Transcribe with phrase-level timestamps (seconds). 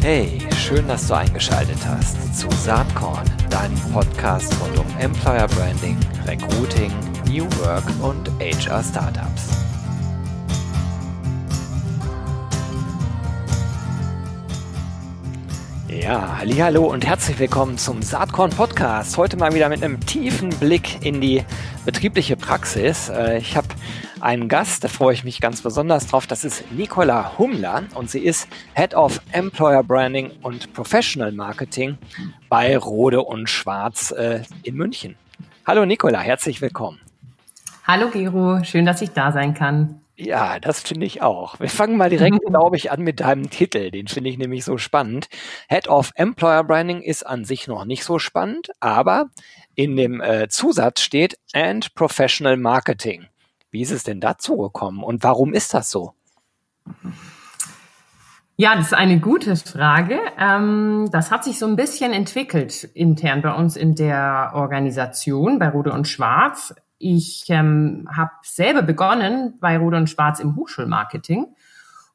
[0.00, 6.92] Hey, schön, dass du eingeschaltet hast zu Saatkorn, deinem Podcast rund um Employer Branding, Recruiting,
[7.26, 9.71] New Work und HR Startups.
[16.02, 19.16] Ja, hallo und herzlich willkommen zum Saatkorn Podcast.
[19.16, 21.44] Heute mal wieder mit einem tiefen Blick in die
[21.84, 23.08] betriebliche Praxis.
[23.08, 23.68] Äh, ich habe
[24.20, 26.26] einen Gast, da freue ich mich ganz besonders drauf.
[26.26, 31.96] Das ist Nicola Humler und sie ist Head of Employer Branding und Professional Marketing
[32.48, 35.14] bei Rode und Schwarz äh, in München.
[35.64, 36.98] Hallo Nicola, herzlich willkommen.
[37.86, 40.01] Hallo Gero, schön, dass ich da sein kann.
[40.24, 41.58] Ja, das finde ich auch.
[41.58, 43.90] Wir fangen mal direkt, glaube ich, an mit deinem Titel.
[43.90, 45.28] Den finde ich nämlich so spannend.
[45.68, 49.30] Head of Employer Branding ist an sich noch nicht so spannend, aber
[49.74, 53.26] in dem äh, Zusatz steht and Professional Marketing.
[53.72, 56.12] Wie ist es denn dazu gekommen und warum ist das so?
[58.56, 60.20] Ja, das ist eine gute Frage.
[60.38, 65.68] Ähm, das hat sich so ein bisschen entwickelt intern bei uns in der Organisation bei
[65.68, 66.74] Rode und Schwarz.
[67.04, 71.46] Ich ähm, habe selber begonnen bei Rode und Schwarz im Hochschulmarketing.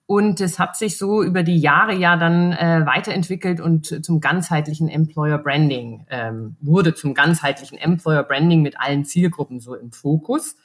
[0.06, 4.88] Und es hat sich so über die Jahre ja dann äh, weiterentwickelt und zum ganzheitlichen
[4.88, 10.56] Employer Branding ähm, wurde zum ganzheitlichen Employer Branding mit allen Zielgruppen so im Fokus.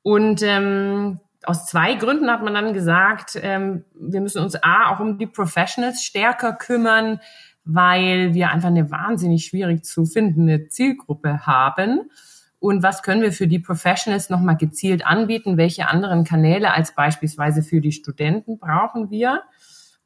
[0.00, 5.00] Und ähm, aus zwei Gründen hat man dann gesagt, ähm, wir müssen uns A auch
[5.00, 7.20] um die Professionals stärker kümmern,
[7.66, 12.10] weil wir einfach eine wahnsinnig schwierig zu findende Zielgruppe haben.
[12.60, 15.56] Und was können wir für die Professionals nochmal gezielt anbieten?
[15.56, 19.42] Welche anderen Kanäle als beispielsweise für die Studenten brauchen wir?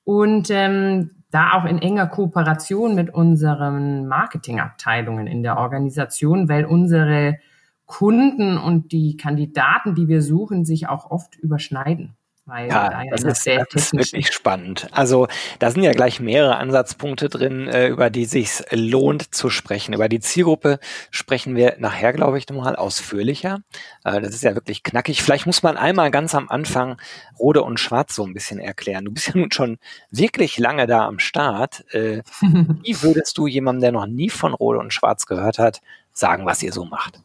[0.05, 7.39] Und ähm, da auch in enger Kooperation mit unseren Marketingabteilungen in der Organisation, weil unsere
[7.87, 12.17] Kunden und die Kandidaten, die wir suchen, sich auch oft überschneiden.
[12.47, 14.89] Weil ja, ja das, ist, das ist wirklich spannend.
[14.93, 15.29] Also
[15.61, 19.95] da sind ja gleich mehrere Ansatzpunkte drin, äh, über die sich lohnt zu sprechen.
[19.95, 20.79] Über die Zielgruppe
[21.11, 23.61] sprechen wir nachher, glaube ich, nochmal ausführlicher.
[24.05, 25.23] Äh, das ist ja wirklich knackig.
[25.23, 27.01] Vielleicht muss man einmal ganz am Anfang
[27.39, 29.07] Rode und Schwarz so ein bisschen erklären.
[29.07, 29.79] Du bist ja nun schon
[30.11, 31.85] wirklich lange da am Start.
[31.95, 35.81] Äh, wie würdest du jemandem, der noch nie von Rode und Schwarz gehört hat,
[36.13, 37.23] sagen, was ihr so macht?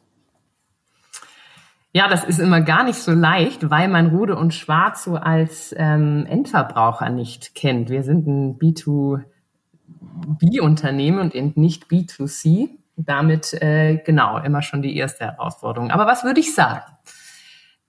[1.92, 5.74] Ja, das ist immer gar nicht so leicht, weil man Rude und Schwarz so als
[5.76, 7.90] ähm, Endverbraucher nicht kennt.
[7.90, 12.68] Wir sind ein B2B-Unternehmen und nicht B2C.
[12.96, 15.90] Damit äh, genau immer schon die erste Herausforderung.
[15.90, 16.84] Aber was würde ich sagen?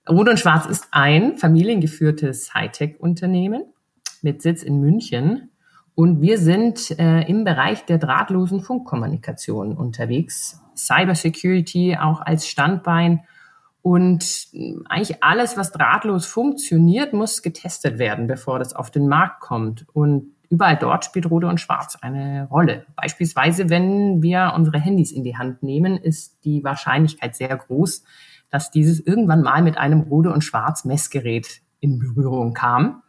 [0.08, 3.66] Rude und Schwarz ist ein familiengeführtes Hightech-Unternehmen
[4.20, 5.52] mit Sitz in München.
[5.94, 10.60] Und wir sind äh, im Bereich der drahtlosen Funkkommunikation unterwegs.
[10.74, 13.20] Cybersecurity auch als Standbein
[13.82, 14.48] und
[14.88, 19.86] eigentlich alles, was drahtlos funktioniert, muss getestet werden, bevor das auf den Markt kommt.
[19.92, 22.86] Und überall dort spielt Rode und Schwarz eine Rolle.
[22.94, 28.04] Beispielsweise, wenn wir unsere Handys in die Hand nehmen, ist die Wahrscheinlichkeit sehr groß,
[28.50, 33.01] dass dieses irgendwann mal mit einem Rode und Schwarz Messgerät in Berührung kam.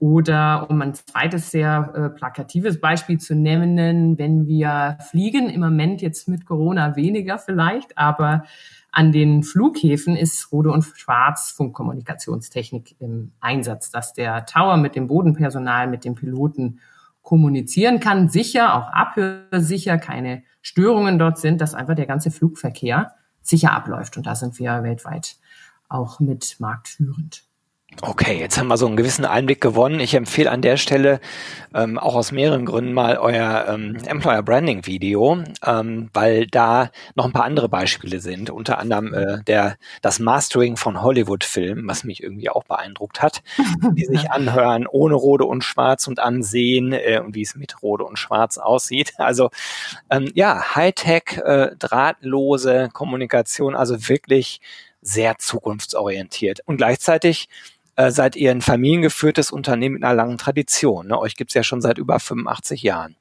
[0.00, 6.02] Oder um ein zweites sehr äh, plakatives Beispiel zu nennen, wenn wir fliegen, im Moment
[6.02, 8.44] jetzt mit Corona weniger vielleicht, aber
[8.92, 15.08] an den Flughäfen ist Rode und Schwarz Funkkommunikationstechnik im Einsatz, dass der Tower mit dem
[15.08, 16.80] Bodenpersonal, mit dem Piloten
[17.22, 23.72] kommunizieren kann, sicher, auch abhörsicher, keine Störungen dort sind, dass einfach der ganze Flugverkehr sicher
[23.72, 24.16] abläuft.
[24.16, 25.36] Und da sind wir weltweit
[25.88, 27.47] auch mit marktführend.
[28.00, 29.98] Okay, jetzt haben wir so einen gewissen Einblick gewonnen.
[29.98, 31.18] Ich empfehle an der Stelle
[31.74, 37.24] ähm, auch aus mehreren Gründen mal euer ähm, Employer Branding Video, ähm, weil da noch
[37.24, 38.50] ein paar andere Beispiele sind.
[38.50, 43.42] Unter anderem äh, der das Mastering von Hollywood Filmen, was mich irgendwie auch beeindruckt hat,
[43.96, 48.04] die sich anhören ohne Rode und Schwarz und ansehen äh, und wie es mit Rode
[48.04, 49.12] und Schwarz aussieht.
[49.28, 49.50] Also
[50.10, 54.60] ähm, ja, Hightech, äh, drahtlose Kommunikation, also wirklich
[55.02, 57.48] sehr zukunftsorientiert und gleichzeitig
[57.98, 61.08] äh, seid ihr ein familiengeführtes Unternehmen mit einer langen Tradition.
[61.08, 61.18] Ne?
[61.18, 63.16] Euch gibt's ja schon seit über 85 Jahren.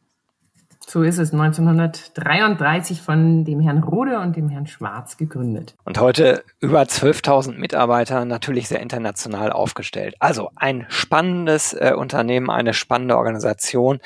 [0.89, 5.75] So ist es 1933 von dem Herrn Rode und dem Herrn Schwarz gegründet.
[5.83, 10.15] Und heute über 12.000 Mitarbeiter, natürlich sehr international aufgestellt.
[10.19, 13.99] Also ein spannendes äh, Unternehmen, eine spannende Organisation.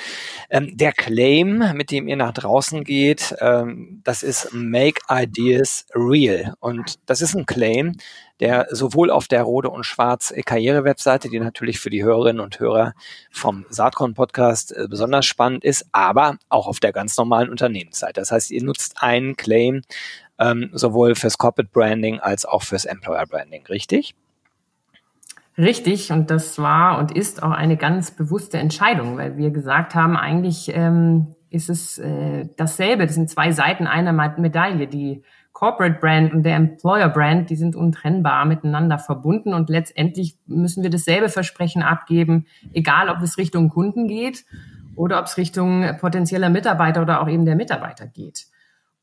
[0.50, 6.56] Ähm, der Claim, mit dem ihr nach draußen geht, ähm, das ist Make Ideas Real.
[6.62, 7.98] Und das ist ein Claim,
[8.42, 12.94] der sowohl auf der Rode und Schwarz Karriere-Webseite, die natürlich für die Hörerinnen und Hörer
[13.32, 18.20] vom Saatkorn-Podcast äh, besonders spannend ist, aber auch auf der ganz normalen Unternehmensseite.
[18.20, 19.84] Das heißt, ihr nutzt einen Claim
[20.40, 24.16] ähm, sowohl fürs Corporate Branding als auch fürs Employer Branding, richtig?
[25.58, 30.18] Richtig, und das war und ist auch eine ganz bewusste Entscheidung, weil wir gesagt haben,
[30.18, 33.06] eigentlich ähm, ist es äh, dasselbe.
[33.06, 34.88] Das sind zwei Seiten einer Medaille.
[34.88, 35.22] Die
[35.62, 40.90] Corporate Brand und der Employer Brand, die sind untrennbar miteinander verbunden und letztendlich müssen wir
[40.90, 44.44] dasselbe Versprechen abgeben, egal ob es Richtung Kunden geht
[44.96, 48.48] oder ob es Richtung potenzieller Mitarbeiter oder auch eben der Mitarbeiter geht.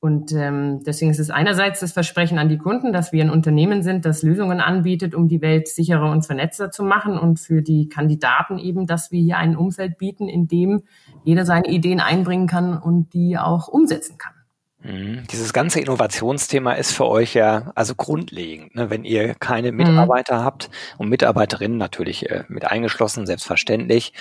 [0.00, 3.84] Und ähm, deswegen ist es einerseits das Versprechen an die Kunden, dass wir ein Unternehmen
[3.84, 7.88] sind, das Lösungen anbietet, um die Welt sicherer und vernetzter zu machen und für die
[7.88, 10.82] Kandidaten eben, dass wir hier ein Umfeld bieten, in dem
[11.22, 14.37] jeder seine Ideen einbringen kann und die auch umsetzen kann.
[14.80, 15.24] Mhm.
[15.32, 18.76] Dieses ganze Innovationsthema ist für euch ja also grundlegend.
[18.76, 18.90] Ne?
[18.90, 20.44] Wenn ihr keine Mitarbeiter mhm.
[20.44, 24.12] habt und Mitarbeiterinnen natürlich äh, mit eingeschlossen, selbstverständlich,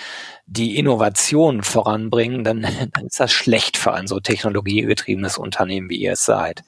[0.47, 2.61] die Innovation voranbringen, dann,
[2.93, 6.63] dann ist das schlecht für ein so technologiegetriebenes Unternehmen, wie ihr es seid.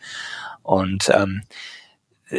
[0.61, 1.41] Und ähm,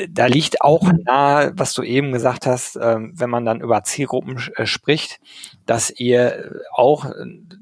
[0.08, 4.40] da liegt auch nahe, was du eben gesagt hast, ähm, wenn man dann über Zielgruppen
[4.54, 5.18] äh, spricht,
[5.66, 7.06] dass ihr auch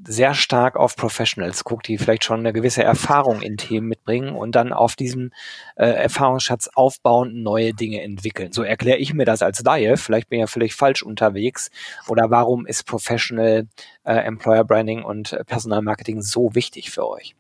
[0.08, 4.54] sehr stark auf Professionals guckt, die vielleicht schon eine gewisse Erfahrung in Themen mitbringen und
[4.54, 5.32] dann auf diesem
[5.76, 8.52] äh, Erfahrungsschatz aufbauend neue Dinge entwickeln.
[8.52, 9.96] So erkläre ich mir das als Laie.
[9.96, 11.70] Vielleicht bin ich ja völlig falsch unterwegs.
[12.08, 13.66] Oder warum ist Professional
[14.04, 17.34] äh, Employer Branding und Personalmarketing so wichtig für euch?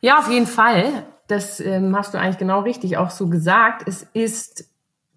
[0.00, 3.88] Ja, auf jeden Fall das ähm, hast du eigentlich genau richtig auch so gesagt.
[3.88, 4.68] Es ist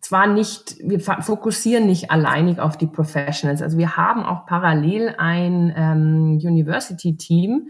[0.07, 3.62] zwar nicht, wir fokussieren nicht alleinig auf die Professionals.
[3.62, 7.68] Also wir haben auch parallel ein ähm, University-Team,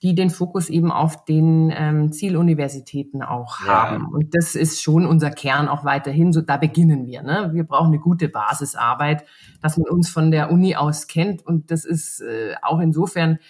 [0.00, 3.90] die den Fokus eben auf den ähm, Zieluniversitäten auch ja.
[3.90, 4.06] haben.
[4.06, 6.32] Und das ist schon unser Kern auch weiterhin.
[6.32, 7.24] So, da beginnen wir.
[7.24, 7.50] Ne?
[7.52, 9.24] Wir brauchen eine gute Basisarbeit,
[9.60, 11.44] dass man uns von der Uni aus kennt.
[11.44, 13.40] Und das ist äh, auch insofern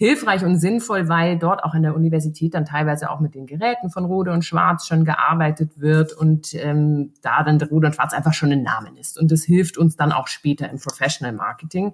[0.00, 3.90] hilfreich und sinnvoll, weil dort auch in der Universität dann teilweise auch mit den Geräten
[3.90, 8.32] von Rode und Schwarz schon gearbeitet wird und ähm, da dann Rode und Schwarz einfach
[8.32, 9.20] schon ein Name ist.
[9.20, 11.92] Und das hilft uns dann auch später im Professional Marketing.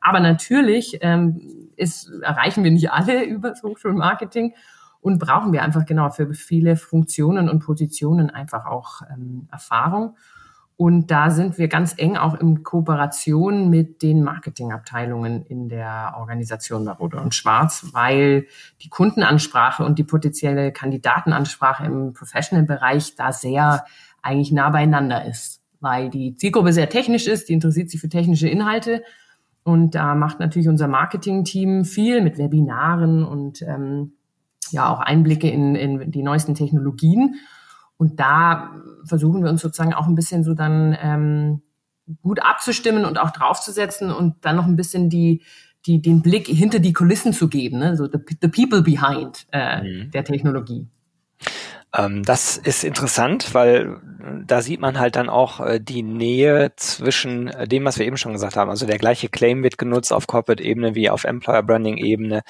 [0.00, 1.40] Aber natürlich ähm,
[1.74, 4.54] ist, erreichen wir nicht alle über Social Marketing
[5.00, 10.14] und brauchen wir einfach genau für viele Funktionen und Positionen einfach auch ähm, Erfahrung.
[10.80, 16.84] Und da sind wir ganz eng auch in Kooperation mit den Marketingabteilungen in der Organisation
[16.84, 18.46] Marode und Schwarz, weil
[18.80, 23.84] die Kundenansprache und die potenzielle Kandidatenansprache im Professional-Bereich da sehr
[24.22, 28.48] eigentlich nah beieinander ist, weil die Zielgruppe sehr technisch ist, die interessiert sich für technische
[28.48, 29.02] Inhalte.
[29.64, 34.12] Und da macht natürlich unser Marketing-Team viel mit Webinaren und ähm,
[34.70, 37.34] ja auch Einblicke in, in die neuesten Technologien.
[37.98, 38.70] Und da
[39.04, 41.62] versuchen wir uns sozusagen auch ein bisschen so dann ähm,
[42.22, 45.42] gut abzustimmen und auch draufzusetzen und dann noch ein bisschen die,
[45.84, 47.96] die, den Blick hinter die Kulissen zu geben, ne?
[47.96, 50.10] so the, the people behind äh, mhm.
[50.12, 50.86] der Technologie.
[51.96, 56.72] Ähm, das ist interessant, weil äh, da sieht man halt dann auch äh, die Nähe
[56.76, 58.68] zwischen äh, dem, was wir eben schon gesagt haben.
[58.70, 62.42] Also der gleiche Claim wird genutzt auf Corporate-Ebene wie auf Employer-Branding-Ebene.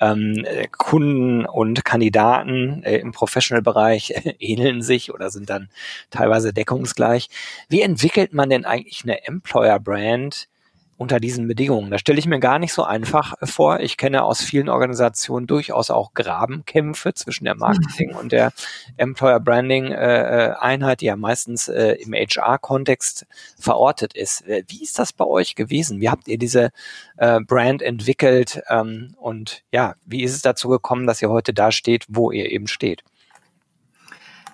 [0.00, 0.46] Ähm,
[0.78, 5.68] Kunden und Kandidaten äh, im Professional-Bereich ähneln sich oder sind dann
[6.10, 7.28] teilweise deckungsgleich.
[7.68, 10.48] Wie entwickelt man denn eigentlich eine Employer-Brand?
[10.98, 11.92] Unter diesen Bedingungen.
[11.92, 13.80] Da stelle ich mir gar nicht so einfach äh, vor.
[13.80, 18.52] Ich kenne aus vielen Organisationen durchaus auch Grabenkämpfe zwischen der Marketing und der
[18.96, 23.26] Employer Branding äh, äh Einheit, die ja meistens im HR-Kontext
[23.58, 24.44] verortet ist.
[24.46, 26.00] Wie ist das bei euch gewesen?
[26.00, 26.70] Wie habt ihr diese
[27.16, 28.60] Brand entwickelt?
[28.68, 32.50] Ähm, und ja, wie ist es dazu gekommen, dass ihr heute da steht, wo ihr
[32.50, 33.04] eben steht?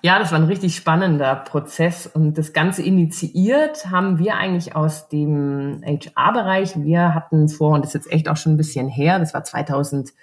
[0.05, 5.09] Ja, das war ein richtig spannender Prozess und das Ganze initiiert haben wir eigentlich aus
[5.09, 6.79] dem HR-Bereich.
[6.83, 9.43] Wir hatten vor, und das ist jetzt echt auch schon ein bisschen her, das war
[9.43, 10.13] 2016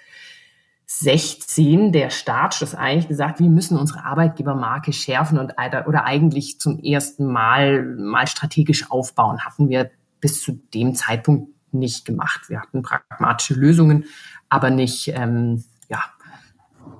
[1.91, 7.83] der Startschuss eigentlich gesagt, wir müssen unsere Arbeitgebermarke schärfen und oder eigentlich zum ersten Mal
[7.83, 9.41] mal strategisch aufbauen.
[9.41, 12.47] Hatten wir bis zu dem Zeitpunkt nicht gemacht.
[12.47, 14.05] Wir hatten pragmatische Lösungen,
[14.47, 16.05] aber nicht, ähm, ja,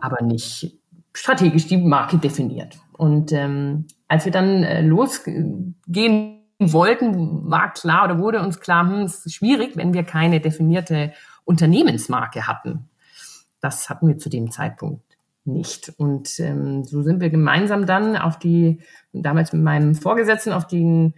[0.02, 0.83] aber nicht
[1.14, 2.78] strategisch die Marke definiert.
[2.94, 5.76] Und ähm, als wir dann äh, losgehen
[6.60, 11.14] wollten, war klar oder wurde uns klar, hm, es ist schwierig, wenn wir keine definierte
[11.46, 12.90] Unternehmensmarke hatten.
[13.62, 15.04] Das hatten wir zu dem Zeitpunkt
[15.46, 15.94] nicht.
[15.98, 18.80] Und ähm, so sind wir gemeinsam dann auf die,
[19.12, 21.14] damals mit meinem Vorgesetzten, auf den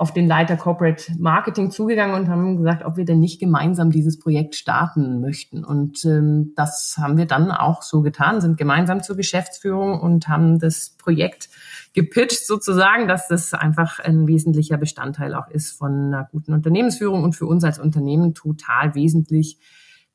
[0.00, 4.18] auf den Leiter Corporate Marketing zugegangen und haben gesagt, ob wir denn nicht gemeinsam dieses
[4.18, 5.62] Projekt starten möchten.
[5.62, 10.58] Und ähm, das haben wir dann auch so getan, sind gemeinsam zur Geschäftsführung und haben
[10.58, 11.50] das Projekt
[11.92, 17.36] gepitcht sozusagen, dass das einfach ein wesentlicher Bestandteil auch ist von einer guten Unternehmensführung und
[17.36, 19.58] für uns als Unternehmen total wesentlich,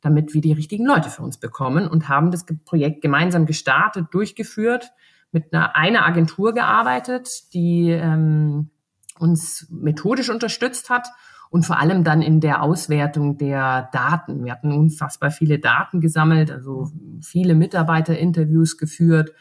[0.01, 4.93] damit wir die richtigen Leute für uns bekommen und haben das Projekt gemeinsam gestartet, durchgeführt,
[5.31, 8.71] mit einer, einer Agentur gearbeitet, die ähm,
[9.19, 11.07] uns methodisch unterstützt hat
[11.50, 14.43] und vor allem dann in der Auswertung der Daten.
[14.43, 16.91] Wir hatten unfassbar viele Daten gesammelt, also
[17.22, 19.31] viele Mitarbeiterinterviews geführt,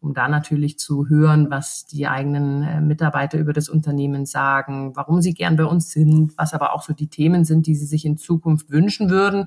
[0.00, 5.22] um da natürlich zu hören, was die eigenen äh, Mitarbeiter über das Unternehmen sagen, warum
[5.22, 8.04] sie gern bei uns sind, was aber auch so die Themen sind, die sie sich
[8.04, 9.46] in Zukunft wünschen würden,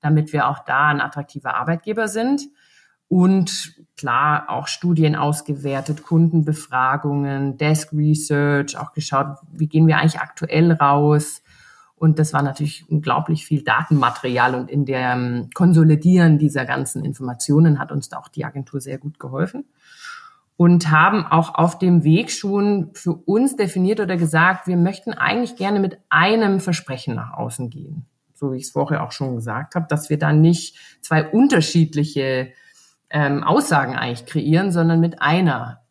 [0.00, 2.48] damit wir auch da ein attraktiver Arbeitgeber sind
[3.12, 10.72] und klar auch Studien ausgewertet, Kundenbefragungen, Desk Research, auch geschaut, wie gehen wir eigentlich aktuell
[10.72, 11.42] raus.
[11.94, 17.92] Und das war natürlich unglaublich viel Datenmaterial und in dem Konsolidieren dieser ganzen Informationen hat
[17.92, 19.66] uns da auch die Agentur sehr gut geholfen
[20.56, 25.56] und haben auch auf dem Weg schon für uns definiert oder gesagt, wir möchten eigentlich
[25.56, 28.06] gerne mit einem Versprechen nach außen gehen.
[28.32, 32.54] So wie ich es vorher auch schon gesagt habe, dass wir dann nicht zwei unterschiedliche
[33.12, 35.82] ähm, Aussagen eigentlich kreieren, sondern mit einer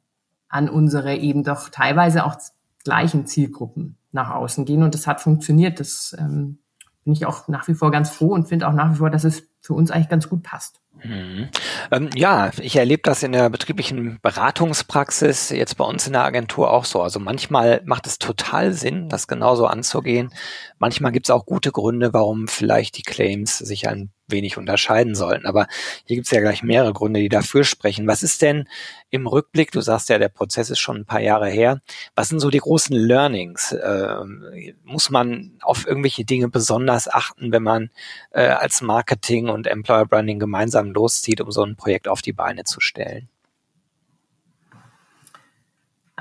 [0.50, 2.36] an unsere eben doch teilweise auch
[2.84, 4.84] gleichen Zielgruppen nach außen gehen.
[4.84, 5.80] Und das hat funktioniert.
[5.80, 6.60] Das ähm,
[7.04, 9.24] bin ich auch nach wie vor ganz froh und finde auch nach wie vor, dass
[9.24, 10.81] es für uns eigentlich ganz gut passt.
[11.04, 11.50] Mhm.
[11.92, 16.72] Ähm, ja, ich erlebe das in der betrieblichen Beratungspraxis, jetzt bei uns in der Agentur
[16.72, 17.02] auch so.
[17.02, 20.32] Also manchmal macht es total Sinn, das genauso anzugehen.
[20.80, 25.46] Manchmal gibt es auch gute Gründe, warum vielleicht die Claims sich ein wenig unterscheiden sollten.
[25.46, 25.68] Aber
[26.06, 28.08] hier gibt es ja gleich mehrere Gründe, die dafür sprechen.
[28.08, 28.68] Was ist denn
[29.10, 31.82] im Rückblick, du sagst ja, der Prozess ist schon ein paar Jahre her,
[32.16, 33.76] was sind so die großen Learnings?
[33.84, 34.46] Ähm,
[34.84, 37.90] muss man auf irgendwelche Dinge besonders achten, wenn man
[38.32, 42.64] äh, als Marketing und Employer Branding gemeinsam loszieht, um so ein Projekt auf die Beine
[42.64, 43.30] zu stellen?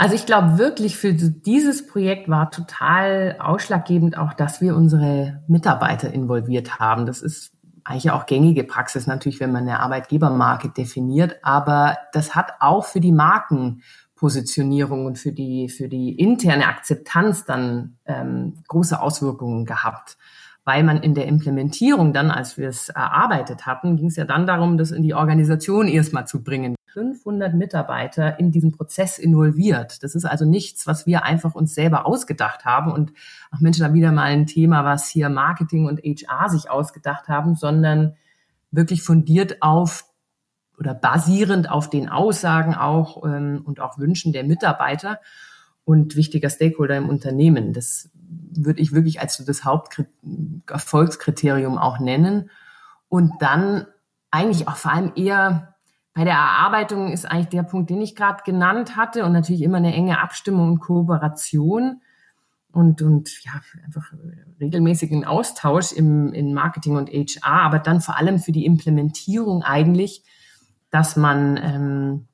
[0.00, 6.10] Also ich glaube wirklich für dieses Projekt war total ausschlaggebend auch, dass wir unsere Mitarbeiter
[6.10, 7.04] involviert haben.
[7.04, 7.52] Das ist
[7.84, 13.00] eigentlich auch gängige Praxis natürlich, wenn man eine Arbeitgebermarke definiert, aber das hat auch für
[13.00, 20.16] die Markenpositionierung und für die, für die interne Akzeptanz dann ähm, große Auswirkungen gehabt.
[20.70, 24.46] Weil man in der Implementierung dann, als wir es erarbeitet hatten, ging es ja dann
[24.46, 26.76] darum, das in die Organisation erstmal zu bringen.
[26.92, 30.04] 500 Mitarbeiter in diesen Prozess involviert.
[30.04, 33.12] Das ist also nichts, was wir einfach uns selber ausgedacht haben und
[33.50, 37.56] ach Mensch, da wieder mal ein Thema, was hier Marketing und HR sich ausgedacht haben,
[37.56, 38.14] sondern
[38.70, 40.04] wirklich fundiert auf
[40.78, 45.18] oder basierend auf den Aussagen auch ähm, und auch Wünschen der Mitarbeiter
[45.84, 47.72] und wichtiger Stakeholder im Unternehmen.
[47.72, 48.08] Das
[48.52, 52.50] würde ich wirklich als so das Haupterfolgskriterium auch nennen.
[53.08, 53.86] Und dann
[54.30, 55.74] eigentlich auch vor allem eher
[56.12, 59.78] bei der Erarbeitung ist eigentlich der Punkt, den ich gerade genannt hatte und natürlich immer
[59.78, 62.00] eine enge Abstimmung und Kooperation
[62.72, 63.52] und, und ja,
[63.84, 64.12] einfach
[64.60, 70.24] regelmäßigen Austausch im, in Marketing und HR, aber dann vor allem für die Implementierung eigentlich,
[70.90, 72.28] dass man ähm,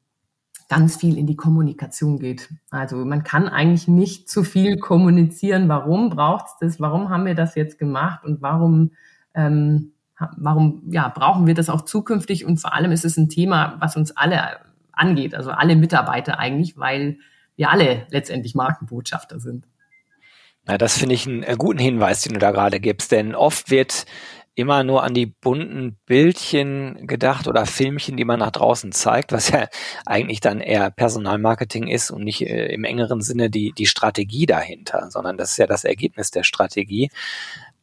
[0.68, 2.48] ganz viel in die Kommunikation geht.
[2.70, 5.68] Also man kann eigentlich nicht zu viel kommunizieren.
[5.68, 6.80] Warum braucht es das?
[6.80, 8.24] Warum haben wir das jetzt gemacht?
[8.24, 8.92] Und warum
[9.34, 9.92] ähm,
[10.36, 12.44] warum ja, brauchen wir das auch zukünftig?
[12.44, 14.60] Und vor allem ist es ein Thema, was uns alle
[14.92, 17.18] angeht, also alle Mitarbeiter eigentlich, weil
[17.56, 19.66] wir alle letztendlich Markenbotschafter sind.
[20.64, 23.70] Na, das finde ich einen äh, guten Hinweis, den du da gerade gibst, denn oft
[23.70, 24.06] wird
[24.56, 29.50] immer nur an die bunten Bildchen gedacht oder Filmchen, die man nach draußen zeigt, was
[29.50, 29.68] ja
[30.06, 35.10] eigentlich dann eher Personalmarketing ist und nicht äh, im engeren Sinne die, die Strategie dahinter,
[35.10, 37.10] sondern das ist ja das Ergebnis der Strategie.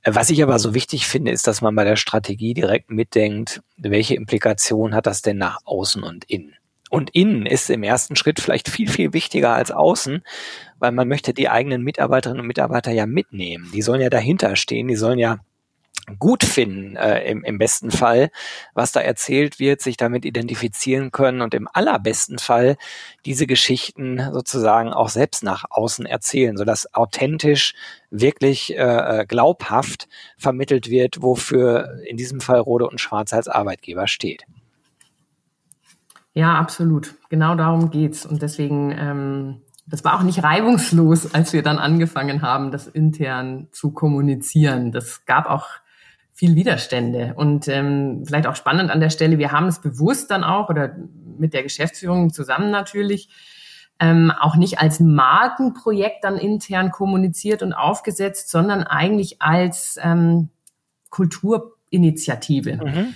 [0.04, 4.16] Was ich aber so wichtig finde, ist, dass man bei der Strategie direkt mitdenkt, welche
[4.16, 6.56] Implikation hat das denn nach außen und innen?
[6.90, 10.24] Und innen ist im ersten Schritt vielleicht viel, viel wichtiger als außen,
[10.80, 13.72] weil man möchte die eigenen Mitarbeiterinnen und Mitarbeiter ja mitnehmen.
[13.74, 15.40] Die sollen ja dahinter stehen, die sollen ja
[16.20, 18.30] gut finden, äh, im, im besten Fall,
[18.74, 22.78] was da erzählt wird, sich damit identifizieren können und im allerbesten Fall
[23.26, 27.74] diese Geschichten sozusagen auch selbst nach außen erzählen, sodass authentisch,
[28.10, 30.08] wirklich äh, äh, glaubhaft
[30.38, 34.44] vermittelt wird, wofür in diesem Fall Rode und Schwarz als Arbeitgeber steht.
[36.34, 37.16] Ja, absolut.
[37.30, 38.26] Genau darum geht's.
[38.26, 43.68] Und deswegen, ähm, das war auch nicht reibungslos, als wir dann angefangen haben, das intern
[43.72, 44.92] zu kommunizieren.
[44.92, 45.68] Das gab auch
[46.44, 47.36] viel Widerstände.
[47.38, 50.94] Und ähm, vielleicht auch spannend an der Stelle, wir haben es bewusst dann auch oder
[51.38, 53.30] mit der Geschäftsführung zusammen natürlich
[53.98, 60.50] ähm, auch nicht als Markenprojekt dann intern kommuniziert und aufgesetzt, sondern eigentlich als ähm,
[61.12, 62.76] Kulturinitiative.
[62.76, 63.14] Mhm.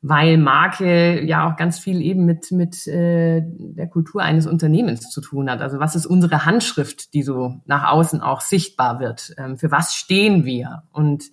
[0.00, 5.20] Weil Marke ja auch ganz viel eben mit, mit äh, der Kultur eines Unternehmens zu
[5.20, 5.60] tun hat.
[5.60, 9.34] Also was ist unsere Handschrift, die so nach außen auch sichtbar wird?
[9.36, 10.84] Ähm, für was stehen wir?
[10.92, 11.24] Und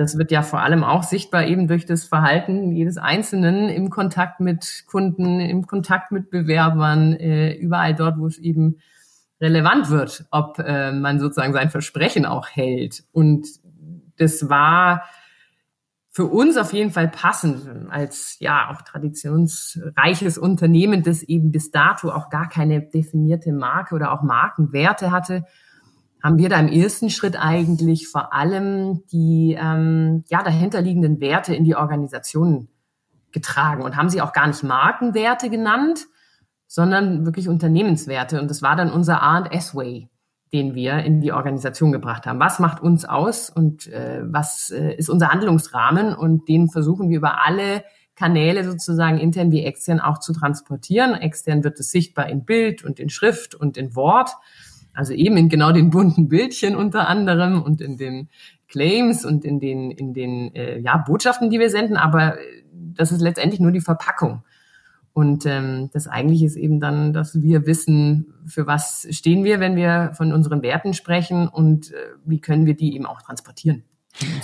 [0.00, 4.40] das wird ja vor allem auch sichtbar eben durch das Verhalten jedes Einzelnen im Kontakt
[4.40, 8.78] mit Kunden, im Kontakt mit Bewerbern, äh, überall dort, wo es eben
[9.42, 13.04] relevant wird, ob äh, man sozusagen sein Versprechen auch hält.
[13.12, 13.46] Und
[14.16, 15.02] das war
[16.08, 22.10] für uns auf jeden Fall passend als ja auch traditionsreiches Unternehmen, das eben bis dato
[22.10, 25.44] auch gar keine definierte Marke oder auch Markenwerte hatte,
[26.22, 31.64] haben wir da im ersten Schritt eigentlich vor allem die ähm, ja dahinterliegenden Werte in
[31.64, 32.68] die Organisation
[33.32, 36.06] getragen und haben sie auch gar nicht Markenwerte genannt,
[36.66, 38.40] sondern wirklich Unternehmenswerte.
[38.40, 40.08] Und das war dann unser A&S-Way,
[40.52, 42.40] den wir in die Organisation gebracht haben.
[42.40, 46.14] Was macht uns aus und äh, was äh, ist unser Handlungsrahmen?
[46.14, 47.84] Und den versuchen wir über alle
[48.14, 51.14] Kanäle sozusagen intern wie extern auch zu transportieren.
[51.14, 54.30] Extern wird es sichtbar in Bild und in Schrift und in Wort.
[54.94, 58.28] Also eben in genau den bunten Bildchen unter anderem und in den
[58.68, 61.96] Claims und in den, in den äh, ja, Botschaften, die wir senden.
[61.96, 62.36] Aber
[62.72, 64.42] das ist letztendlich nur die Verpackung.
[65.12, 69.76] Und ähm, das eigentlich ist eben dann, dass wir wissen, für was stehen wir, wenn
[69.76, 73.84] wir von unseren Werten sprechen und äh, wie können wir die eben auch transportieren.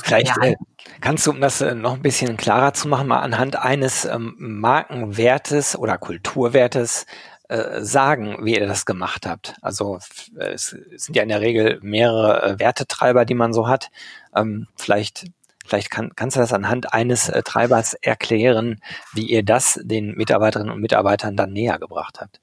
[0.03, 0.55] Vielleicht äh,
[1.01, 4.35] kannst du, um das äh, noch ein bisschen klarer zu machen, mal anhand eines ähm,
[4.39, 7.07] Markenwertes oder Kulturwertes
[7.49, 9.55] äh, sagen, wie ihr das gemacht habt.
[9.63, 9.99] Also
[10.39, 13.91] äh, es sind ja in der Regel mehrere äh, Wertetreiber, die man so hat.
[14.35, 15.27] Ähm, vielleicht
[15.67, 18.81] Vielleicht kann, kannst du das anhand eines äh, Treibers erklären,
[19.15, 22.41] wie ihr das den Mitarbeiterinnen und Mitarbeitern dann näher gebracht habt.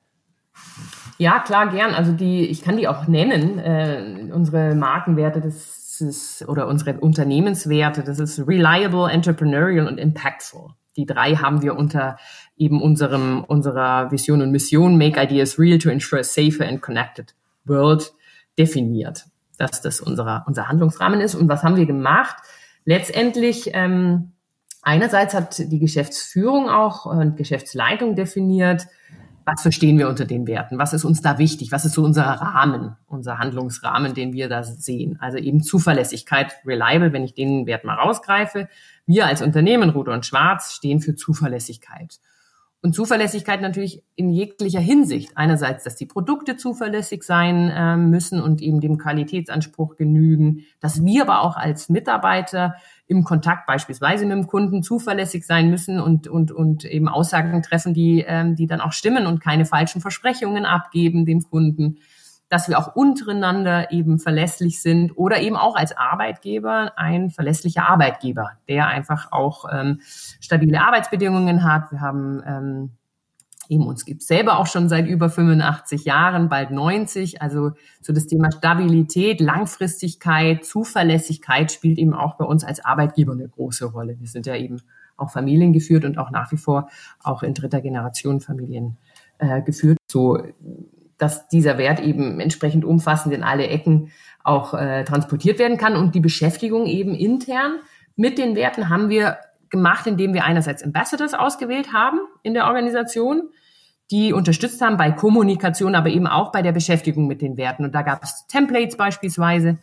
[1.17, 1.93] Ja, klar, gern.
[1.93, 3.59] Also die, ich kann die auch nennen.
[3.59, 10.71] Äh, unsere Markenwerte, das ist, oder unsere Unternehmenswerte, das ist reliable, entrepreneurial und impactful.
[10.97, 12.17] Die drei haben wir unter
[12.57, 17.33] eben unserem, unserer Vision und Mission Make Ideas Real to ensure a safer and connected
[17.65, 18.13] world
[18.57, 19.25] definiert.
[19.57, 21.35] Dass das unser, unser Handlungsrahmen ist.
[21.35, 22.37] Und was haben wir gemacht?
[22.85, 24.33] letztendlich ähm,
[24.81, 28.87] einerseits hat die Geschäftsführung auch und Geschäftsleitung definiert,
[29.45, 30.77] was verstehen wir unter den Werten?
[30.77, 31.73] Was ist uns da wichtig?
[31.73, 35.17] Was ist so unser Rahmen, unser Handlungsrahmen, den wir da sehen?
[35.19, 38.69] Also eben Zuverlässigkeit, reliable, wenn ich den Wert mal rausgreife.
[39.05, 42.19] Wir als Unternehmen, Rot und Schwarz, stehen für Zuverlässigkeit.
[42.83, 45.37] Und Zuverlässigkeit natürlich in jeglicher Hinsicht.
[45.37, 51.21] Einerseits, dass die Produkte zuverlässig sein äh, müssen und eben dem Qualitätsanspruch genügen, dass wir
[51.21, 52.75] aber auch als Mitarbeiter
[53.07, 57.93] im Kontakt beispielsweise mit dem Kunden zuverlässig sein müssen und, und, und eben Aussagen treffen,
[57.93, 61.99] die, ähm, die dann auch stimmen und keine falschen Versprechungen abgeben dem Kunden
[62.53, 68.51] dass wir auch untereinander eben verlässlich sind oder eben auch als Arbeitgeber ein verlässlicher Arbeitgeber,
[68.67, 70.01] der einfach auch ähm,
[70.39, 71.91] stabile Arbeitsbedingungen hat.
[71.91, 72.91] Wir haben ähm,
[73.69, 77.41] eben uns gibt selber auch schon seit über 85 Jahren, bald 90.
[77.41, 83.49] Also so das Thema Stabilität, Langfristigkeit, Zuverlässigkeit spielt eben auch bei uns als Arbeitgeber eine
[83.49, 84.19] große Rolle.
[84.19, 84.79] Wir sind ja eben
[85.17, 86.87] auch familiengeführt und auch nach wie vor
[87.23, 88.97] auch in dritter Generation Familien
[89.39, 89.97] äh, geführt.
[90.07, 90.37] So
[91.23, 94.11] dass dieser Wert eben entsprechend umfassend in alle Ecken
[94.43, 95.95] auch äh, transportiert werden kann.
[95.95, 97.79] Und die Beschäftigung eben intern
[98.17, 99.37] mit den Werten haben wir
[99.69, 103.49] gemacht, indem wir einerseits Ambassadors ausgewählt haben in der Organisation,
[104.11, 107.85] die unterstützt haben bei Kommunikation, aber eben auch bei der Beschäftigung mit den Werten.
[107.85, 109.77] Und da gab es Templates beispielsweise,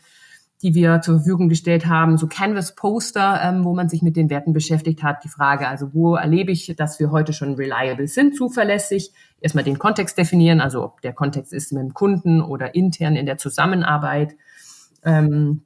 [0.62, 4.53] die wir zur Verfügung gestellt haben, so Canvas-Poster, ähm, wo man sich mit den Werten
[4.53, 5.25] beschäftigt hat.
[5.25, 9.12] Die Frage, also wo erlebe ich, dass wir heute schon reliable sind, zuverlässig?
[9.40, 13.25] Erstmal den Kontext definieren, also ob der Kontext ist mit dem Kunden oder intern in
[13.25, 14.37] der Zusammenarbeit.
[15.03, 15.62] Ähm,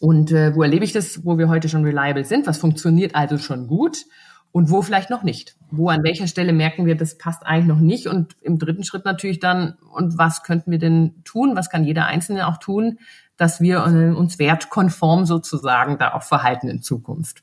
[0.00, 2.46] und äh, wo erlebe ich das, wo wir heute schon reliable sind?
[2.46, 4.04] Was funktioniert also schon gut?
[4.52, 5.56] Und wo vielleicht noch nicht?
[5.70, 8.06] Wo an welcher Stelle merken wir, das passt eigentlich noch nicht?
[8.06, 11.56] Und im dritten Schritt natürlich dann, und was könnten wir denn tun?
[11.56, 12.98] Was kann jeder Einzelne auch tun,
[13.36, 17.42] dass wir äh, uns wertkonform sozusagen da auch verhalten in Zukunft.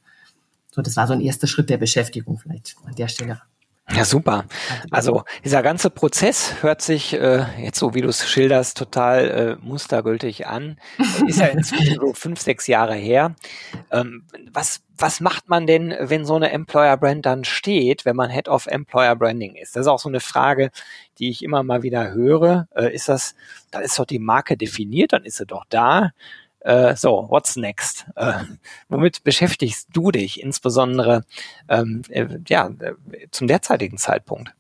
[0.72, 3.42] So, das war so ein erster Schritt der Beschäftigung vielleicht an der Stelle.
[3.92, 4.46] Ja, super.
[4.92, 9.30] Also dieser ganze Prozess hört sich äh, jetzt so, wie du es schilderst, total
[9.62, 10.78] äh, mustergültig an.
[11.28, 13.36] Ist ja inzwischen so fünf, sechs Jahre her.
[13.92, 18.30] Ähm, was, was macht man denn, wenn so eine Employer Brand dann steht, wenn man
[18.30, 19.76] Head of Employer Branding ist?
[19.76, 20.72] Das ist auch so eine Frage,
[21.20, 22.70] die ich immer mal wieder höre.
[22.76, 23.36] Äh, ist das,
[23.70, 26.12] dann ist doch die Marke definiert, dann ist sie doch da.
[26.64, 28.06] Äh, so, what's next?
[28.16, 28.34] Äh,
[28.90, 31.24] womit beschäftigst du dich insbesondere
[31.68, 32.94] ähm, äh, ja, äh,
[33.32, 34.54] zum derzeitigen Zeitpunkt?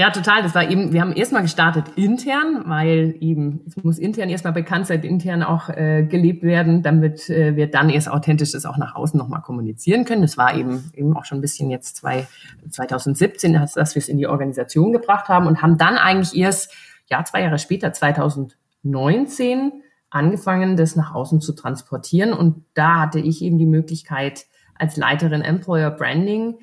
[0.00, 0.42] Ja, total.
[0.42, 4.86] Das war eben, wir haben erstmal gestartet intern, weil eben, es muss intern erstmal bekannt
[4.86, 8.94] sein, intern auch äh, gelebt werden, damit äh, wir dann erst authentisch das auch nach
[8.94, 10.22] außen nochmal kommunizieren können.
[10.22, 12.26] Das war eben, eben auch schon ein bisschen jetzt zwei,
[12.70, 16.72] 2017, dass, dass wir es in die Organisation gebracht haben und haben dann eigentlich erst,
[17.10, 22.32] ja, zwei Jahre später, 2019, angefangen, das nach außen zu transportieren.
[22.32, 26.58] Und da hatte ich eben die Möglichkeit, als Leiterin Employer Branding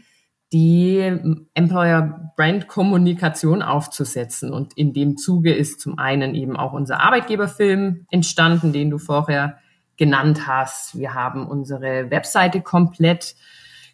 [0.54, 1.00] die
[1.54, 4.54] Employer Brand Kommunikation aufzusetzen.
[4.54, 9.58] Und in dem Zuge ist zum einen eben auch unser Arbeitgeberfilm entstanden, den du vorher
[9.98, 10.98] genannt hast.
[10.98, 13.36] Wir haben unsere Webseite komplett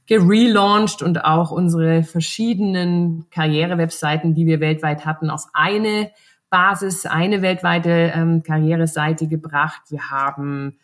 [0.05, 6.11] gelauncht und auch unsere verschiedenen Karriere-Webseiten, die wir weltweit hatten, auf eine
[6.53, 9.81] Basis, eine weltweite ähm, Karriereseite gebracht.
[9.89, 10.77] Wir haben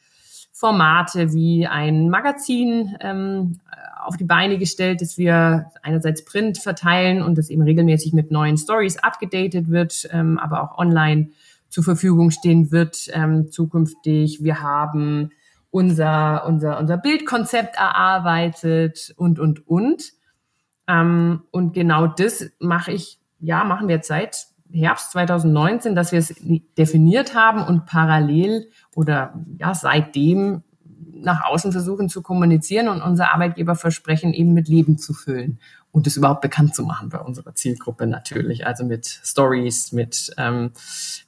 [0.51, 3.59] Formate wie ein Magazin ähm,
[4.03, 8.57] auf die Beine gestellt, dass wir einerseits Print verteilen und das eben regelmäßig mit neuen
[8.57, 11.29] Stories abgedatet wird, ähm, aber auch online
[11.69, 14.43] zur Verfügung stehen wird ähm, zukünftig.
[14.43, 15.29] Wir haben
[15.69, 20.13] unser, unser, unser Bildkonzept erarbeitet und, und, und.
[20.87, 26.19] Ähm, und genau das mache ich, ja, machen wir jetzt seit Herbst 2019, dass wir
[26.19, 26.35] es
[26.77, 30.63] definiert haben und parallel oder ja seitdem
[31.21, 35.59] nach außen versuchen zu kommunizieren und unser Arbeitgeberversprechen eben mit Leben zu füllen
[35.91, 38.65] und es überhaupt bekannt zu machen bei unserer Zielgruppe natürlich.
[38.65, 40.71] Also mit Stories, mit ähm,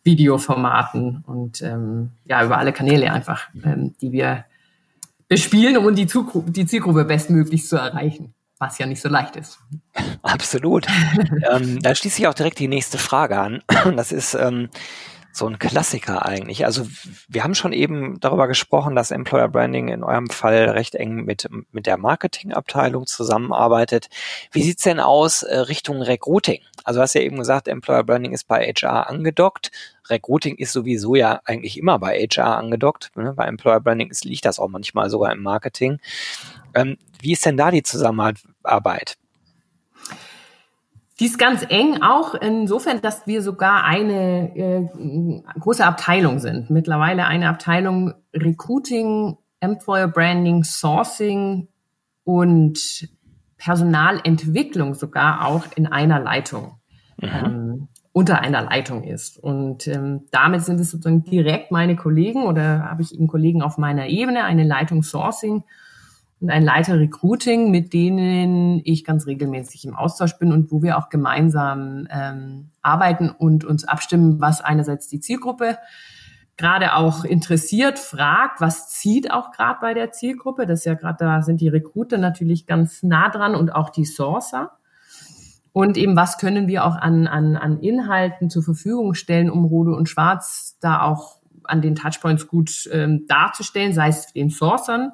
[0.03, 4.45] Videoformaten und ähm, ja, über alle Kanäle einfach, ähm, die wir
[5.27, 6.07] bespielen, um die,
[6.47, 9.59] die Zielgruppe bestmöglich zu erreichen was ja nicht so leicht ist.
[10.21, 10.85] Absolut.
[11.51, 13.63] ähm, da schließt sich auch direkt die nächste Frage an.
[13.95, 14.69] Das ist ähm,
[15.33, 16.65] so ein Klassiker eigentlich.
[16.65, 16.87] Also
[17.27, 21.49] wir haben schon eben darüber gesprochen, dass Employer Branding in eurem Fall recht eng mit,
[21.71, 24.09] mit der Marketingabteilung zusammenarbeitet.
[24.51, 26.61] Wie sieht's denn aus äh, Richtung Recruiting?
[26.83, 29.71] Also du hast ja eben gesagt, Employer Branding ist bei HR angedockt.
[30.09, 33.11] Recruiting ist sowieso ja eigentlich immer bei HR angedockt.
[33.15, 33.33] Ne?
[33.35, 35.99] Bei Employer Branding ist, liegt das auch manchmal sogar im Marketing.
[36.73, 38.39] Ähm, wie ist denn da die Zusammenarbeit?
[41.19, 44.89] Die ist ganz eng, auch insofern, dass wir sogar eine äh,
[45.59, 46.71] große Abteilung sind.
[46.71, 51.67] Mittlerweile eine Abteilung Recruiting, Employer Branding, Sourcing
[52.23, 53.07] und
[53.57, 56.79] Personalentwicklung sogar auch in einer Leitung.
[57.17, 57.29] Mhm.
[57.29, 59.37] Ähm, unter einer Leitung ist.
[59.37, 63.77] Und ähm, damit sind es sozusagen direkt meine Kollegen oder habe ich eben Kollegen auf
[63.77, 65.63] meiner Ebene, eine Leitung Sourcing
[66.41, 70.97] und ein Leiter Recruiting, mit denen ich ganz regelmäßig im Austausch bin und wo wir
[70.97, 75.77] auch gemeinsam ähm, arbeiten und uns abstimmen, was einerseits die Zielgruppe
[76.57, 80.65] gerade auch interessiert, fragt, was zieht auch gerade bei der Zielgruppe.
[80.65, 84.05] Das ist ja gerade da sind die Recruiter natürlich ganz nah dran und auch die
[84.05, 84.71] Sourcer.
[85.73, 89.95] Und eben, was können wir auch an, an, an Inhalten zur Verfügung stellen, um Rode
[89.95, 95.13] und Schwarz da auch an den Touchpoints gut ähm, darzustellen, sei es den Sourcern,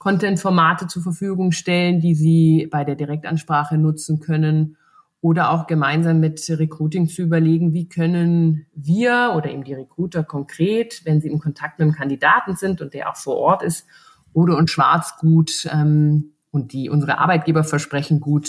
[0.00, 4.78] Content-Formate zur Verfügung stellen, die sie bei der Direktansprache nutzen können
[5.20, 11.02] oder auch gemeinsam mit Recruiting zu überlegen, wie können wir oder eben die Recruiter konkret,
[11.04, 13.86] wenn sie im Kontakt mit dem Kandidaten sind und der auch vor Ort ist,
[14.32, 18.48] oder und Schwarz gut ähm, und die unsere Arbeitgeberversprechen gut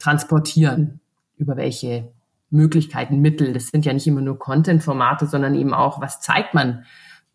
[0.00, 0.98] transportieren,
[1.36, 2.10] über welche
[2.50, 3.52] Möglichkeiten, Mittel.
[3.52, 6.84] Das sind ja nicht immer nur Content-Formate, sondern eben auch, was zeigt man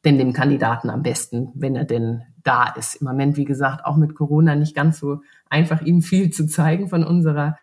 [0.06, 2.96] denn dem Kandidaten am besten, wenn er denn da ist.
[2.96, 6.90] Im Moment, wie gesagt, auch mit Corona nicht ganz so einfach, ihm viel zu zeigen
[6.90, 7.58] von unserer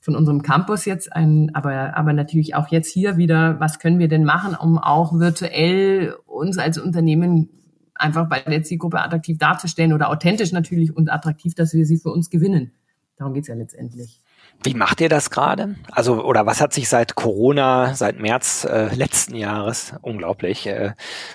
[0.00, 4.08] von unserem Campus jetzt, ein, aber, aber natürlich auch jetzt hier wieder, was können wir
[4.08, 7.48] denn machen, um auch virtuell uns als Unternehmen
[7.94, 12.10] einfach bei der Zielgruppe attraktiv darzustellen oder authentisch natürlich und attraktiv, dass wir sie für
[12.10, 12.72] uns gewinnen.
[13.16, 14.20] Darum geht's ja letztendlich.
[14.62, 15.74] Wie macht ihr das gerade?
[15.92, 20.92] Also, oder was hat sich seit Corona, seit März äh, letzten Jahres, unglaublich, äh,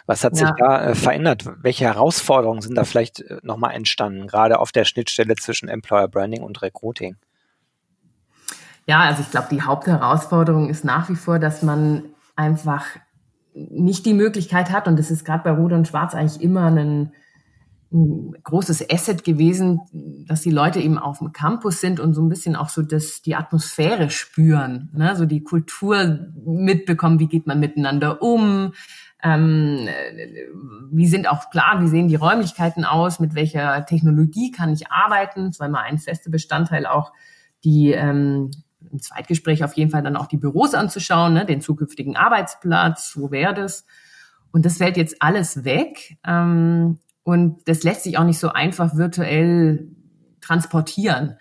[0.07, 0.47] was hat ja.
[0.47, 1.45] sich da äh, verändert?
[1.61, 6.41] Welche Herausforderungen sind da vielleicht äh, nochmal entstanden, gerade auf der Schnittstelle zwischen Employer Branding
[6.41, 7.17] und Recruiting?
[8.87, 12.05] Ja, also ich glaube, die Hauptherausforderung ist nach wie vor, dass man
[12.35, 12.85] einfach
[13.53, 17.11] nicht die Möglichkeit hat, und das ist gerade bei Rot und Schwarz eigentlich immer ein
[17.91, 19.81] ein großes Asset gewesen,
[20.27, 23.23] dass die Leute eben auf dem Campus sind und so ein bisschen auch so das,
[23.23, 25.15] die Atmosphäre spüren, ne?
[25.15, 28.73] so die Kultur mitbekommen, wie geht man miteinander um,
[29.23, 29.87] ähm,
[30.91, 35.47] wie sind auch klar, wie sehen die Räumlichkeiten aus, mit welcher Technologie kann ich arbeiten,
[35.47, 37.11] das war immer ein fester Bestandteil auch
[37.63, 38.51] die ähm,
[38.91, 41.45] im Zweitgespräch auf jeden Fall dann auch die Büros anzuschauen, ne?
[41.45, 43.85] den zukünftigen Arbeitsplatz, wo wäre das?
[44.51, 46.17] Und das fällt jetzt alles weg.
[46.25, 49.87] Ähm, und das lässt sich auch nicht so einfach virtuell
[50.41, 51.35] transportieren.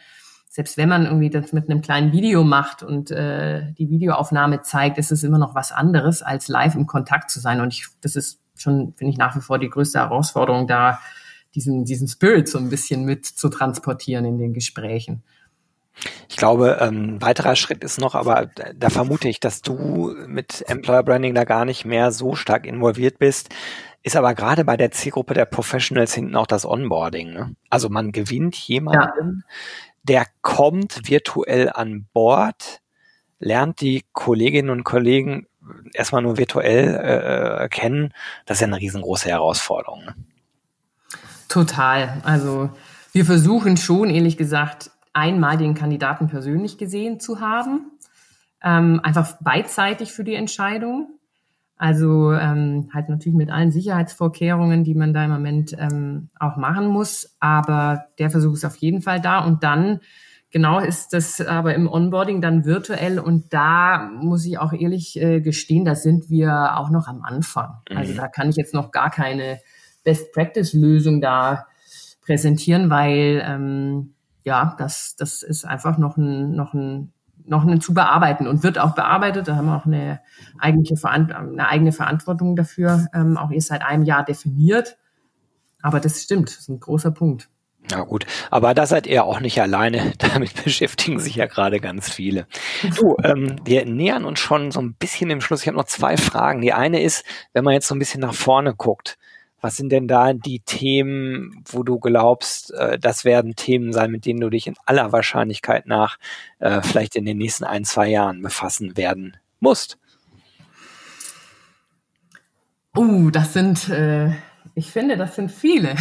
[0.50, 4.98] Selbst wenn man irgendwie das mit einem kleinen Video macht und äh, die Videoaufnahme zeigt,
[4.98, 7.62] ist es immer noch was anderes, als live im Kontakt zu sein.
[7.62, 11.00] Und ich, das ist schon, finde ich, nach wie vor die größte Herausforderung, da
[11.54, 15.22] diesen, diesen Spirit so ein bisschen mit zu transportieren in den Gesprächen.
[16.28, 20.64] Ich glaube, ein ähm, weiterer Schritt ist noch, aber da vermute ich, dass du mit
[20.68, 23.48] Employer Branding da gar nicht mehr so stark involviert bist,
[24.02, 27.32] ist aber gerade bei der Zielgruppe der Professionals hinten auch das Onboarding.
[27.32, 27.56] Ne?
[27.68, 29.54] Also man gewinnt jemanden, ja.
[30.02, 32.80] der kommt virtuell an Bord,
[33.38, 35.46] lernt die Kolleginnen und Kollegen
[35.92, 38.12] erstmal nur virtuell äh, kennen.
[38.46, 40.04] Das ist ja eine riesengroße Herausforderung.
[40.04, 40.14] Ne?
[41.48, 42.20] Total.
[42.24, 42.70] Also
[43.12, 47.92] wir versuchen schon, ehrlich gesagt, einmal den Kandidaten persönlich gesehen zu haben.
[48.62, 51.17] Ähm, einfach beidseitig für die Entscheidung.
[51.78, 56.88] Also ähm, halt natürlich mit allen Sicherheitsvorkehrungen, die man da im Moment ähm, auch machen
[56.88, 57.36] muss.
[57.38, 59.44] Aber der Versuch ist auf jeden Fall da.
[59.44, 60.00] Und dann
[60.50, 63.20] genau ist das aber im Onboarding dann virtuell.
[63.20, 67.76] Und da muss ich auch ehrlich äh, gestehen, da sind wir auch noch am Anfang.
[67.94, 68.16] Also mhm.
[68.16, 69.60] da kann ich jetzt noch gar keine
[70.02, 71.66] Best-Practice-Lösung da
[72.22, 74.14] präsentieren, weil ähm,
[74.44, 77.12] ja, das, das ist einfach noch ein, noch ein
[77.48, 79.48] noch ein zu bearbeiten und wird auch bearbeitet.
[79.48, 80.20] Da haben wir auch eine,
[80.58, 84.96] eigentliche eine eigene Verantwortung dafür, ähm, auch erst seit einem Jahr definiert.
[85.82, 87.48] Aber das stimmt, das ist ein großer Punkt.
[87.90, 90.12] Ja gut, aber da seid ihr auch nicht alleine.
[90.18, 92.46] Damit beschäftigen sich ja gerade ganz viele.
[92.96, 95.62] Du, ähm, wir nähern uns schon so ein bisschen im Schluss.
[95.62, 96.60] Ich habe noch zwei Fragen.
[96.60, 99.18] Die eine ist, wenn man jetzt so ein bisschen nach vorne guckt,
[99.60, 104.24] was sind denn da die Themen, wo du glaubst, äh, das werden Themen sein, mit
[104.24, 106.18] denen du dich in aller Wahrscheinlichkeit nach
[106.60, 109.98] äh, vielleicht in den nächsten ein, zwei Jahren befassen werden musst?
[112.96, 114.30] Uh, das sind, äh,
[114.74, 115.94] ich finde, das sind viele.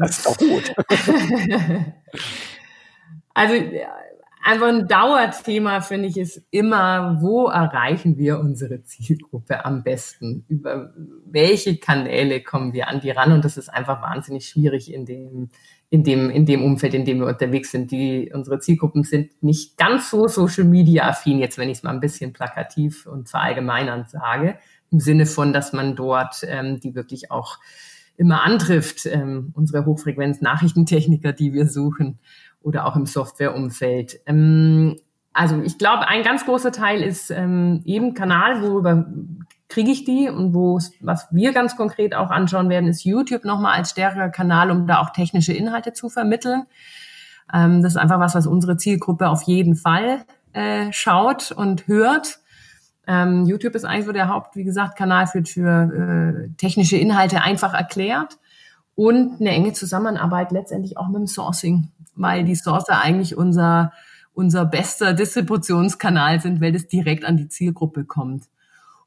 [0.00, 0.72] das ist doch gut.
[3.34, 3.54] also
[4.42, 10.44] einfach ein Dauerthema, finde ich, ist immer, wo erreichen wir unsere Zielgruppe am besten?
[10.48, 10.92] Über
[11.26, 13.32] welche Kanäle kommen wir an die ran?
[13.32, 15.50] Und das ist einfach wahnsinnig schwierig in dem,
[15.90, 17.90] in dem, in dem Umfeld, in dem wir unterwegs sind.
[17.90, 21.90] Die, unsere Zielgruppen sind nicht ganz so Social Media affin, jetzt wenn ich es mal
[21.90, 24.58] ein bisschen plakativ und verallgemeinernd sage,
[24.90, 27.58] im Sinne von, dass man dort ähm, die wirklich auch
[28.16, 32.18] immer antrifft, ähm, unsere Hochfrequenz-Nachrichtentechniker, die wir suchen
[32.62, 34.20] oder auch im Softwareumfeld.
[34.26, 34.96] Ähm,
[35.32, 39.06] also ich glaube, ein ganz großer Teil ist ähm, eben Kanal, worüber
[39.68, 43.76] kriege ich die und wo was wir ganz konkret auch anschauen werden, ist YouTube nochmal
[43.78, 46.64] als stärkerer Kanal, um da auch technische Inhalte zu vermitteln.
[47.52, 52.40] Ähm, das ist einfach was, was unsere Zielgruppe auf jeden Fall äh, schaut und hört.
[53.06, 57.42] Ähm, YouTube ist eigentlich so der Haupt, wie gesagt, Kanal für, für äh, technische Inhalte
[57.42, 58.38] einfach erklärt
[59.00, 61.88] und eine enge Zusammenarbeit letztendlich auch mit dem Sourcing
[62.20, 63.92] weil die Sourcer eigentlich unser,
[64.34, 68.44] unser bester Distributionskanal sind, weil das direkt an die Zielgruppe kommt.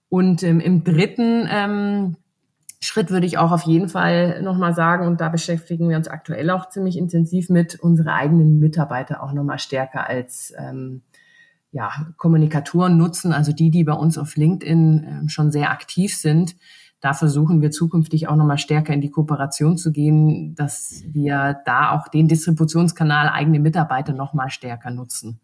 [0.09, 2.17] Und ähm, im dritten ähm,
[2.79, 6.49] Schritt würde ich auch auf jeden Fall nochmal sagen, und da beschäftigen wir uns aktuell
[6.49, 11.01] auch ziemlich intensiv mit, unsere eigenen Mitarbeiter auch nochmal stärker als ähm,
[11.71, 16.55] ja, Kommunikatoren nutzen, also die, die bei uns auf LinkedIn ähm, schon sehr aktiv sind,
[17.03, 21.91] da versuchen wir zukünftig auch nochmal stärker in die Kooperation zu gehen, dass wir da
[21.91, 25.41] auch den Distributionskanal eigene Mitarbeiter nochmal stärker nutzen.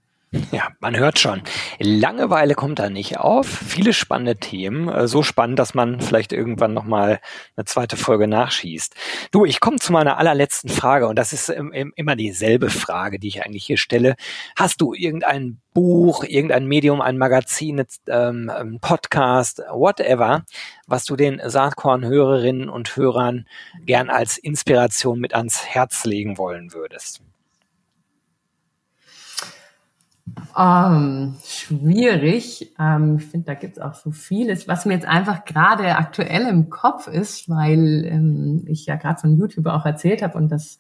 [0.52, 1.42] Ja, man hört schon.
[1.80, 3.48] Langeweile kommt da nicht auf.
[3.48, 4.88] Viele spannende Themen.
[4.88, 7.20] Äh, so spannend, dass man vielleicht irgendwann nochmal
[7.56, 8.94] eine zweite Folge nachschießt.
[9.32, 13.44] Du, ich komme zu meiner allerletzten Frage und das ist immer dieselbe Frage, die ich
[13.44, 14.16] eigentlich hier stelle.
[14.56, 20.46] Hast du irgendein Buch, irgendein Medium, ein Magazin, ähm, ein Podcast, whatever,
[20.86, 23.48] was du den Saatkorn-Hörerinnen und Hörern
[23.82, 27.24] gern als Inspiration mit ans Herz legen wollen würdest?
[30.58, 32.74] Ähm, schwierig.
[32.80, 36.48] Ähm, ich finde, da gibt es auch so vieles, was mir jetzt einfach gerade aktuell
[36.48, 40.78] im Kopf ist, weil ähm, ich ja gerade von YouTube auch erzählt habe und dass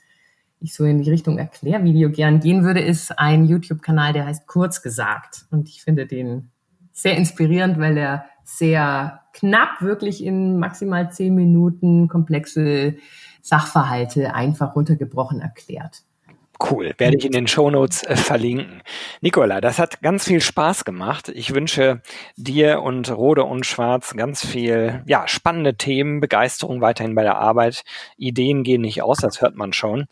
[0.59, 4.81] ich so in die Richtung Erklärvideo gern gehen würde, ist ein YouTube-Kanal, der heißt Kurz
[4.81, 5.45] gesagt.
[5.51, 6.51] Und ich finde den
[6.91, 12.95] sehr inspirierend, weil er sehr knapp wirklich in maximal zehn Minuten komplexe
[13.41, 16.03] Sachverhalte einfach runtergebrochen erklärt.
[16.61, 18.83] Cool, werde ich in den Shownotes äh, verlinken.
[19.21, 21.29] Nicola, das hat ganz viel Spaß gemacht.
[21.29, 22.01] Ich wünsche
[22.35, 27.83] dir und Rode und Schwarz ganz viel, ja, spannende Themen, Begeisterung weiterhin bei der Arbeit.
[28.17, 30.07] Ideen gehen nicht aus, das hört man schon.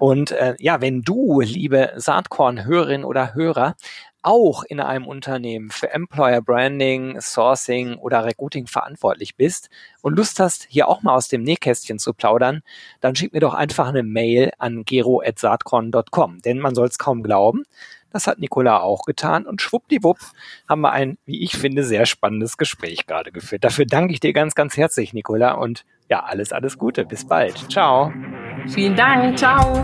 [0.00, 3.76] Und äh, ja, wenn du, liebe Saatkorn-Hörerin oder Hörer,
[4.24, 9.68] auch in einem Unternehmen für Employer Branding, Sourcing oder Recruiting verantwortlich bist
[10.02, 12.62] und Lust hast, hier auch mal aus dem Nähkästchen zu plaudern,
[13.00, 17.64] dann schick mir doch einfach eine Mail an gero.saatkorn.com, denn man soll es kaum glauben.
[18.14, 20.18] Das hat Nicola auch getan und schwuppdiwupp
[20.68, 23.64] haben wir ein, wie ich finde, sehr spannendes Gespräch gerade geführt.
[23.64, 27.04] Dafür danke ich dir ganz, ganz herzlich, Nicola und ja, alles, alles Gute.
[27.04, 27.70] Bis bald.
[27.72, 28.12] Ciao.
[28.68, 29.36] Vielen Dank.
[29.36, 29.82] Ciao.